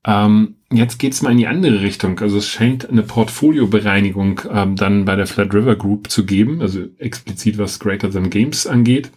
[0.05, 2.21] Ähm, jetzt geht's mal in die andere Richtung.
[2.21, 6.85] Also es scheint eine Portfoliobereinigung ähm, dann bei der Flat River Group zu geben, also
[6.99, 9.11] explizit was Greater Than Games angeht.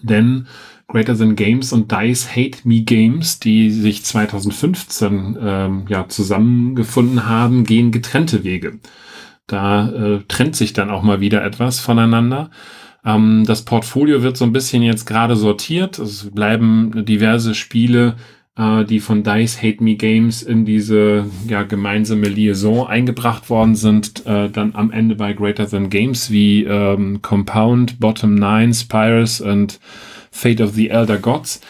[0.00, 0.46] Denn
[0.88, 7.64] Greater Than Games und Dice Hate Me Games, die sich 2015 ähm, ja, zusammengefunden haben,
[7.64, 8.78] gehen getrennte Wege.
[9.46, 12.50] Da äh, trennt sich dann auch mal wieder etwas voneinander.
[13.04, 15.98] Ähm, das Portfolio wird so ein bisschen jetzt gerade sortiert.
[15.98, 18.16] Es bleiben diverse Spiele,
[18.56, 24.24] äh, die von Dice Hate Me Games in diese ja, gemeinsame Liaison eingebracht worden sind,
[24.26, 29.80] äh, dann am Ende bei Greater Than Games wie ähm, Compound, Bottom Nine, Spirus und
[30.30, 31.60] Fate of the Elder Gods.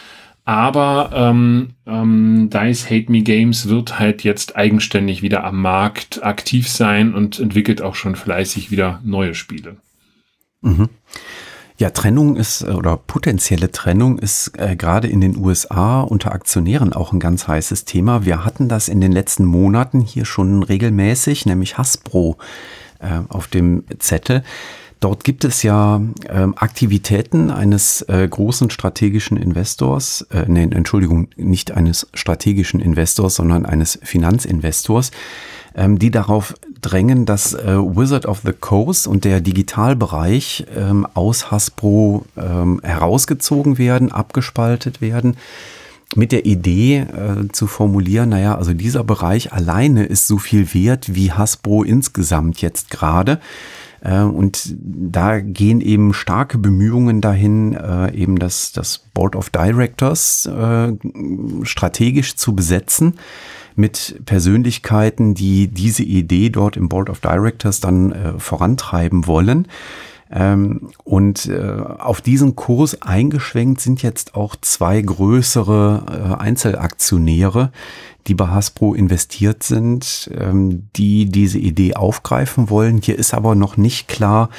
[0.45, 6.67] Aber ähm, ähm, Dice Hate Me Games wird halt jetzt eigenständig wieder am Markt aktiv
[6.67, 9.77] sein und entwickelt auch schon fleißig wieder neue Spiele.
[10.61, 10.89] Mhm.
[11.77, 17.13] Ja, Trennung ist oder potenzielle Trennung ist äh, gerade in den USA unter Aktionären auch
[17.13, 18.25] ein ganz heißes Thema.
[18.25, 22.37] Wir hatten das in den letzten Monaten hier schon regelmäßig, nämlich Hasbro
[22.99, 24.43] äh, auf dem Zettel.
[24.99, 31.71] Dort gibt es ja ähm, Aktivitäten eines äh, großen strategischen Investors, äh, nee, Entschuldigung, nicht
[31.71, 35.11] eines strategischen Investors, sondern eines Finanzinvestors,
[35.73, 41.49] ähm, die darauf drängen, dass äh, Wizard of the Coast und der Digitalbereich ähm, aus
[41.49, 45.37] Hasbro ähm, herausgezogen werden, abgespaltet werden
[46.15, 51.13] mit der Idee äh, zu formulieren, naja, also dieser Bereich alleine ist so viel wert
[51.13, 53.39] wie Hasbro insgesamt jetzt gerade.
[54.01, 60.45] Äh, und da gehen eben starke Bemühungen dahin, äh, eben das, das Board of Directors
[60.45, 60.93] äh,
[61.63, 63.15] strategisch zu besetzen
[63.75, 69.69] mit Persönlichkeiten, die diese Idee dort im Board of Directors dann vorantreiben wollen.
[70.31, 77.71] Ähm, und auf diesen Kurs eingeschwenkt sind jetzt auch zwei größere Einzelaktionäre,
[78.29, 83.01] die bei Hasbro investiert sind, ähm, die diese Idee aufgreifen wollen.
[83.01, 84.49] Hier ist aber noch nicht klar,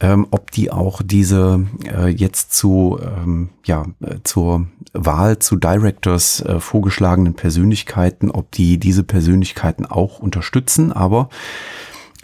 [0.00, 6.40] ähm, ob die auch diese äh, jetzt zu ähm, ja äh, zur Wahl zu Directors
[6.42, 10.92] äh, vorgeschlagenen Persönlichkeiten, ob die diese Persönlichkeiten auch unterstützen.
[10.92, 11.30] Aber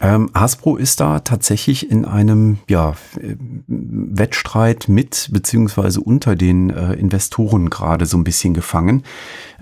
[0.01, 2.95] ähm, Hasbro ist da tatsächlich in einem ja,
[3.67, 9.03] Wettstreit mit beziehungsweise unter den äh, Investoren gerade so ein bisschen gefangen.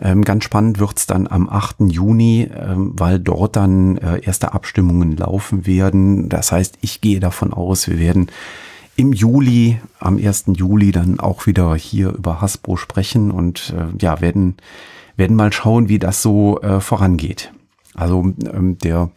[0.02, 1.82] Ähm, ganz spannend wird's dann am 8.
[1.82, 6.30] Juni, ähm, weil dort dann äh, erste Abstimmungen laufen werden.
[6.30, 8.28] Das heißt, ich gehe davon aus, wir werden
[8.96, 10.46] im Juli, am 1.
[10.56, 14.56] Juli dann auch wieder hier über Hasbro sprechen und äh, ja, werden,
[15.16, 17.52] werden mal schauen, wie das so äh, vorangeht.
[17.96, 19.12] Also ähm, der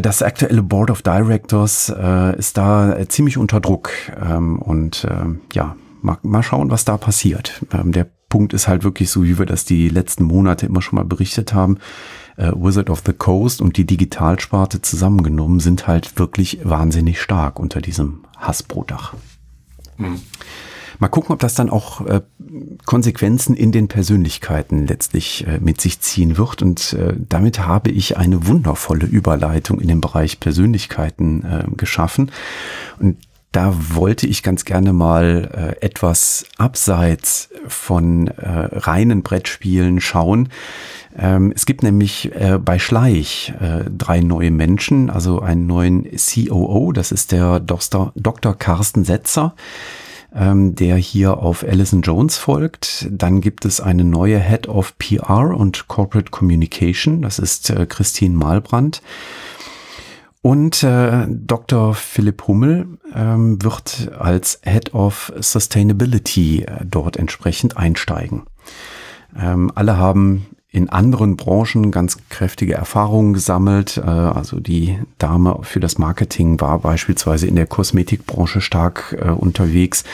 [0.00, 3.90] das aktuelle Board of Directors äh, ist da äh, ziemlich unter Druck.
[4.20, 7.64] Ähm, und äh, ja, mal, mal schauen, was da passiert.
[7.72, 10.96] Ähm, der Punkt ist halt wirklich so, wie wir das die letzten Monate immer schon
[10.96, 11.78] mal berichtet haben.
[12.36, 17.80] Äh, Wizard of the Coast und die Digitalsparte zusammengenommen sind halt wirklich wahnsinnig stark unter
[17.80, 19.14] diesem Hasbro-Dach.
[19.96, 20.20] Mhm.
[20.98, 22.20] Mal gucken, ob das dann auch äh,
[22.84, 26.62] Konsequenzen in den Persönlichkeiten letztlich äh, mit sich ziehen wird.
[26.62, 32.30] Und äh, damit habe ich eine wundervolle Überleitung in den Bereich Persönlichkeiten äh, geschaffen.
[32.98, 33.18] Und
[33.52, 40.50] da wollte ich ganz gerne mal äh, etwas abseits von äh, reinen Brettspielen schauen.
[41.18, 46.92] Ähm, es gibt nämlich äh, bei Schleich äh, drei neue Menschen, also einen neuen COO,
[46.92, 48.12] das ist der Dr.
[48.14, 48.54] Dr.
[48.54, 49.54] Carsten Setzer
[50.36, 53.08] ähm, der hier auf Alison Jones folgt.
[53.10, 57.22] Dann gibt es eine neue Head of PR und Corporate Communication.
[57.22, 59.02] Das ist äh, Christine Malbrand.
[60.42, 61.94] Und äh, Dr.
[61.94, 68.44] Philipp Hummel ähm, wird als Head of Sustainability äh, dort entsprechend einsteigen.
[69.36, 73.96] Ähm, alle haben in anderen Branchen ganz kräftige Erfahrungen gesammelt.
[73.98, 80.04] Äh, also die Dame für das Marketing war beispielsweise in der Kosmetikbranche stark äh, unterwegs.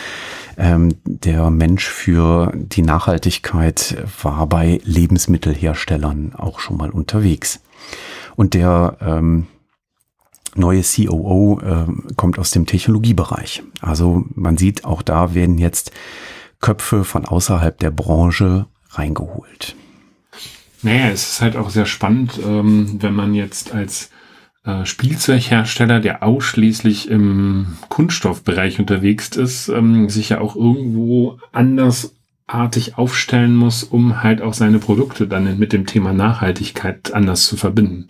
[0.56, 7.60] Ähm, der Mensch für die Nachhaltigkeit war bei Lebensmittelherstellern auch schon mal unterwegs.
[8.36, 9.46] Und der ähm,
[10.54, 13.62] neue COO äh, kommt aus dem Technologiebereich.
[13.80, 15.92] Also man sieht, auch da werden jetzt
[16.60, 19.74] Köpfe von außerhalb der Branche reingeholt.
[20.82, 24.10] Naja, es ist halt auch sehr spannend, ähm, wenn man jetzt als
[24.64, 33.56] äh, Spielzeughersteller, der ausschließlich im Kunststoffbereich unterwegs ist, ähm, sich ja auch irgendwo andersartig aufstellen
[33.56, 38.08] muss, um halt auch seine Produkte dann mit dem Thema Nachhaltigkeit anders zu verbinden.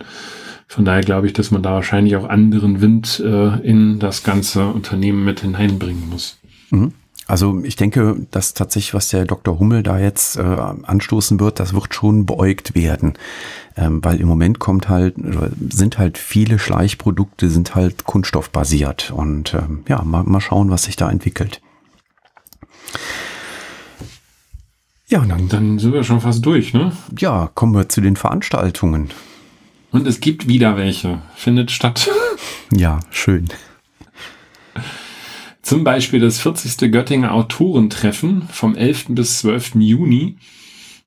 [0.67, 4.67] Von daher glaube ich, dass man da wahrscheinlich auch anderen Wind äh, in das ganze
[4.67, 6.39] Unternehmen mit hineinbringen muss.
[6.71, 6.93] Mhm.
[7.25, 9.57] Also ich denke, dass tatsächlich, was der Dr.
[9.57, 13.13] Hummel da jetzt äh, anstoßen wird, das wird schon beäugt werden.
[13.77, 15.15] Ähm, weil im Moment kommt halt,
[15.69, 19.11] sind halt viele Schleichprodukte, sind halt kunststoffbasiert.
[19.11, 21.61] Und ähm, ja, mal, mal schauen, was sich da entwickelt.
[25.07, 26.91] Ja, dann, dann sind wir schon fast durch, ne?
[27.17, 29.11] Ja, kommen wir zu den Veranstaltungen.
[29.91, 31.21] Und es gibt wieder welche.
[31.35, 32.09] Findet statt.
[32.75, 33.47] ja, schön.
[35.63, 36.91] Zum Beispiel das 40.
[36.91, 39.05] Göttinger Autorentreffen vom 11.
[39.15, 39.75] bis 12.
[39.75, 40.35] Juni,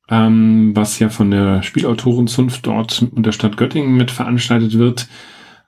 [0.08, 5.08] ähm, was ja von der Spielautorenzunft dort und der Stadt Göttingen mit veranstaltet wird.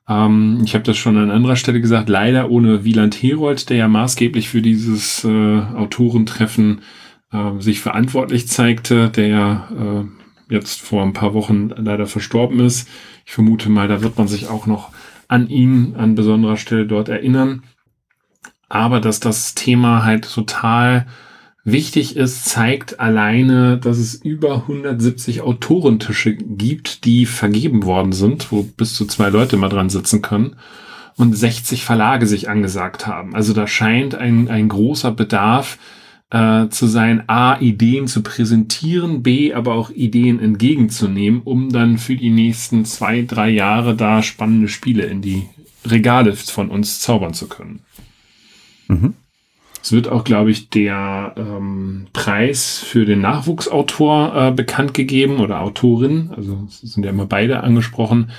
[0.08, 3.88] Ähm, ich habe das schon an anderer Stelle gesagt, leider ohne Wieland Herold, der ja
[3.88, 6.80] maßgeblich für dieses äh, Autorentreffen
[7.30, 12.88] äh, sich verantwortlich zeigte, der ja äh, jetzt vor ein paar Wochen leider verstorben ist.
[13.26, 14.92] Ich vermute mal, da wird man sich auch noch
[15.28, 17.64] an ihn an besonderer Stelle dort erinnern.
[18.68, 21.06] Aber dass das Thema halt total
[21.64, 28.62] wichtig ist, zeigt alleine, dass es über 170 Autorentische gibt, die vergeben worden sind, wo
[28.62, 30.56] bis zu zwei Leute mal dran sitzen können
[31.16, 33.34] und 60 Verlage sich angesagt haben.
[33.34, 35.78] Also da scheint ein, ein großer Bedarf
[36.30, 42.16] äh, zu sein, A, Ideen zu präsentieren, B, aber auch Ideen entgegenzunehmen, um dann für
[42.16, 45.48] die nächsten zwei, drei Jahre da spannende Spiele in die
[45.84, 47.80] Regale von uns zaubern zu können.
[48.88, 49.14] Mhm.
[49.82, 55.60] Es wird auch, glaube ich, der ähm, Preis für den Nachwuchsautor äh, bekannt gegeben oder
[55.60, 56.30] Autorin.
[56.36, 58.30] Also sind ja immer beide angesprochen.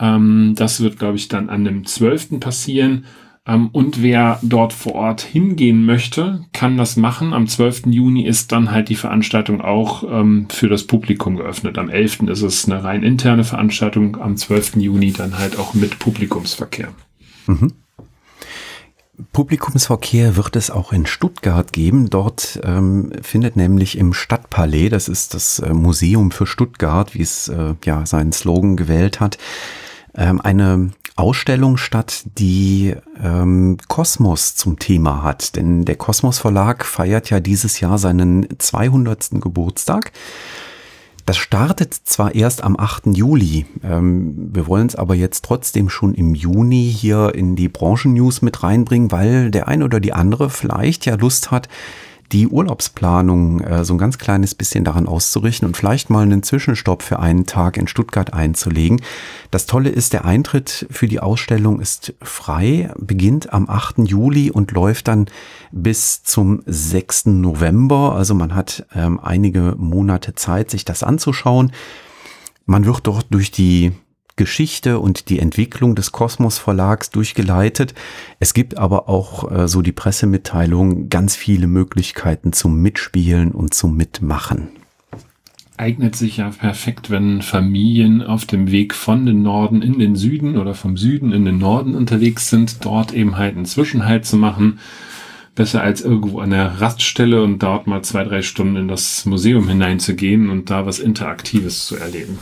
[0.00, 2.40] Ähm, das wird, glaube ich, dann an dem 12.
[2.40, 3.04] passieren.
[3.46, 7.32] Ähm, und wer dort vor Ort hingehen möchte, kann das machen.
[7.32, 7.86] Am 12.
[7.86, 11.78] Juni ist dann halt die Veranstaltung auch ähm, für das Publikum geöffnet.
[11.78, 12.22] Am 11.
[12.28, 14.20] ist es eine rein interne Veranstaltung.
[14.20, 14.76] Am 12.
[14.76, 16.88] Juni dann halt auch mit Publikumsverkehr.
[17.46, 17.72] Mhm.
[19.32, 22.08] Publikumsverkehr wird es auch in Stuttgart geben.
[22.08, 27.48] Dort ähm, findet nämlich im Stadtpalais, das ist das äh, Museum für Stuttgart, wie es
[27.48, 29.38] äh, ja seinen Slogan gewählt hat,
[30.14, 35.56] ähm, eine Ausstellung statt, die ähm, Kosmos zum Thema hat.
[35.56, 39.40] Denn der Kosmos Verlag feiert ja dieses Jahr seinen 200.
[39.40, 40.12] Geburtstag.
[41.28, 43.08] Das startet zwar erst am 8.
[43.08, 48.40] Juli, ähm, wir wollen es aber jetzt trotzdem schon im Juni hier in die Branchen-News
[48.40, 51.68] mit reinbringen, weil der ein oder die andere vielleicht ja Lust hat,
[52.32, 57.02] die Urlaubsplanung äh, so ein ganz kleines bisschen daran auszurichten und vielleicht mal einen Zwischenstopp
[57.02, 59.00] für einen Tag in Stuttgart einzulegen.
[59.50, 63.98] Das Tolle ist, der Eintritt für die Ausstellung ist frei, beginnt am 8.
[63.98, 65.26] Juli und läuft dann
[65.72, 67.26] bis zum 6.
[67.26, 68.14] November.
[68.14, 71.72] Also man hat ähm, einige Monate Zeit, sich das anzuschauen.
[72.66, 73.92] Man wird dort durch die
[74.38, 77.92] Geschichte und die Entwicklung des Kosmos Verlags durchgeleitet.
[78.40, 83.98] Es gibt aber auch, äh, so die Pressemitteilung, ganz viele Möglichkeiten zum Mitspielen und zum
[83.98, 84.70] Mitmachen.
[85.76, 90.56] Eignet sich ja perfekt, wenn Familien auf dem Weg von den Norden in den Süden
[90.56, 94.80] oder vom Süden in den Norden unterwegs sind, dort eben halt einen Zwischenhalt zu machen.
[95.54, 99.68] Besser als irgendwo an der Raststelle und dort mal zwei, drei Stunden in das Museum
[99.68, 102.38] hineinzugehen und da was Interaktives zu erleben.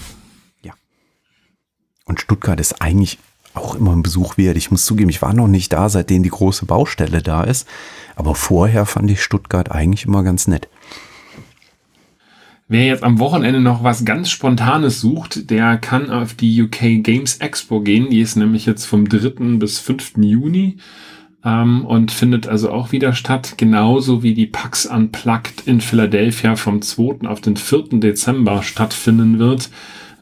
[2.06, 3.18] Und Stuttgart ist eigentlich
[3.54, 4.56] auch immer ein Besuch wert.
[4.56, 7.66] Ich muss zugeben, ich war noch nicht da, seitdem die große Baustelle da ist.
[8.14, 10.68] Aber vorher fand ich Stuttgart eigentlich immer ganz nett.
[12.68, 17.36] Wer jetzt am Wochenende noch was ganz Spontanes sucht, der kann auf die UK Games
[17.36, 18.10] Expo gehen.
[18.10, 19.56] Die ist nämlich jetzt vom 3.
[19.58, 20.14] bis 5.
[20.18, 20.78] Juni
[21.44, 23.54] ähm, und findet also auch wieder statt.
[23.56, 27.28] Genauso wie die PAX Unplugged in Philadelphia vom 2.
[27.28, 28.00] auf den 4.
[28.00, 29.70] Dezember stattfinden wird.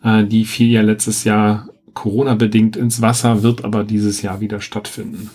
[0.03, 5.30] Äh, die fiel ja letztes Jahr Corona-bedingt ins Wasser, wird aber dieses Jahr wieder stattfinden.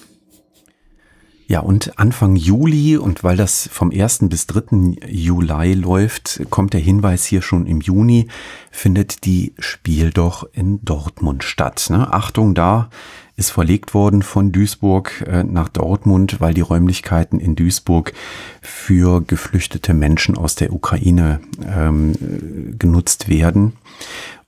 [1.50, 4.30] Ja, und Anfang Juli, und weil das vom 1.
[4.30, 4.98] bis 3.
[5.08, 8.28] Juli läuft, kommt der Hinweis hier schon im Juni,
[8.70, 11.88] findet die Spiel doch in Dortmund statt.
[11.90, 12.14] Ne?
[12.14, 12.92] Achtung, da
[13.36, 18.14] ist verlegt worden von Duisburg äh, nach Dortmund, weil die Räumlichkeiten in Duisburg
[18.62, 23.74] für geflüchtete Menschen aus der Ukraine ähm, genutzt werden.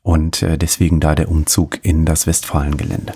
[0.03, 3.13] Und äh, deswegen da der Umzug in das Westfalengelände.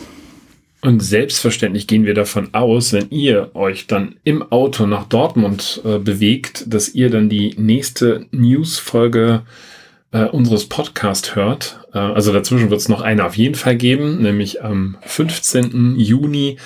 [0.81, 5.97] Und selbstverständlich gehen wir davon aus, wenn ihr euch dann im Auto nach Dortmund äh,
[5.97, 9.41] bewegt, dass ihr dann die nächste News-Folge
[10.11, 11.79] äh, unseres Podcasts hört.
[11.91, 15.95] Äh, also dazwischen wird es noch eine auf jeden Fall geben, nämlich am 15.
[15.97, 16.57] Juni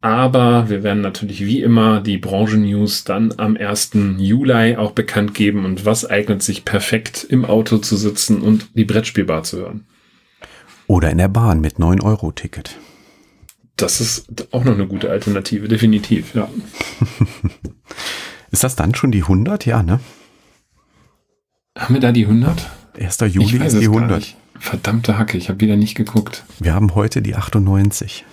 [0.00, 3.90] aber wir werden natürlich wie immer die Branchen-News dann am 1.
[4.18, 8.84] Juli auch bekannt geben und was eignet sich perfekt im Auto zu sitzen und die
[8.84, 9.86] Brettspielbar zu hören.
[10.86, 12.76] Oder in der Bahn mit 9-Euro-Ticket.
[13.76, 16.48] Das ist auch noch eine gute Alternative, definitiv, ja.
[18.50, 19.66] ist das dann schon die 100?
[19.66, 20.00] Ja, ne?
[21.76, 22.70] Haben wir da die 100?
[22.98, 23.18] 1.
[23.28, 24.36] Juli ist die 100.
[24.58, 26.44] Verdammte Hacke, ich habe wieder nicht geguckt.
[26.58, 28.24] Wir haben heute die 98.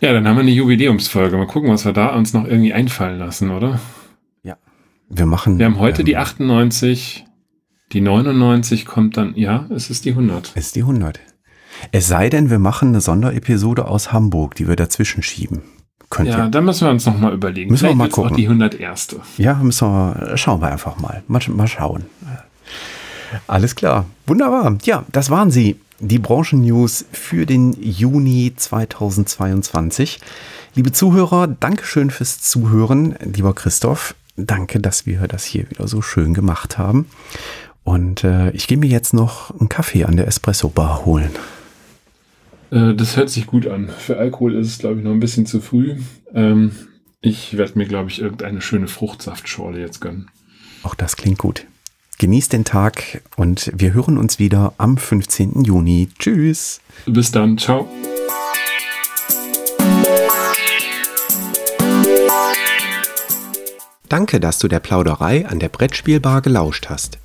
[0.00, 1.36] Ja, dann haben wir eine Jubiläumsfolge.
[1.36, 3.80] Mal gucken, was wir da uns noch irgendwie einfallen lassen, oder?
[4.42, 4.56] Ja.
[5.08, 5.58] Wir machen.
[5.58, 7.24] Wir haben heute ähm, die 98,
[7.92, 10.52] die 99 kommt dann, ja, es ist die 100.
[10.54, 11.18] Ist die 100.
[11.92, 15.62] Es sei denn, wir machen eine Sonderepisode aus Hamburg, die wir dazwischen schieben.
[16.10, 16.50] Könnt Ja, ihr.
[16.50, 17.70] da müssen wir uns noch mal überlegen.
[17.70, 18.36] Müssen wir Vielleicht mal wird's auch gucken.
[18.36, 19.16] die 101.
[19.36, 21.22] Ja, müssen wir, schauen wir einfach mal.
[21.28, 22.06] Mal, mal schauen.
[23.46, 24.06] Alles klar.
[24.26, 24.76] Wunderbar.
[24.84, 25.76] Ja, das waren sie.
[26.00, 30.20] Die Branchen-News für den Juni 2022.
[30.76, 33.16] Liebe Zuhörer, Dankeschön fürs Zuhören.
[33.20, 37.06] Lieber Christoph, danke, dass wir das hier wieder so schön gemacht haben.
[37.82, 41.30] Und äh, ich gehe mir jetzt noch einen Kaffee an der Espresso-Bar holen.
[42.70, 43.88] Äh, das hört sich gut an.
[43.88, 45.96] Für Alkohol ist es, glaube ich, noch ein bisschen zu früh.
[46.32, 46.70] Ähm,
[47.20, 50.30] ich werde mir, glaube ich, irgendeine schöne Fruchtsaftschorle jetzt gönnen.
[50.84, 51.66] Auch das klingt gut.
[52.20, 55.62] Genießt den Tag und wir hören uns wieder am 15.
[55.62, 56.08] Juni.
[56.18, 56.80] Tschüss.
[57.06, 57.56] Bis dann.
[57.56, 57.88] Ciao.
[64.08, 67.20] Danke, dass du der Plauderei an der Brettspielbar gelauscht hast.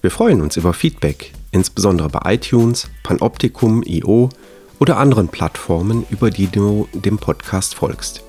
[0.00, 4.30] Wir freuen uns über Feedback, insbesondere bei iTunes, Panoptikum, IO
[4.78, 8.22] oder anderen Plattformen, über die du dem Podcast folgst.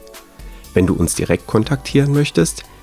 [0.74, 2.66] Wenn du uns direkt kontaktieren möchtest,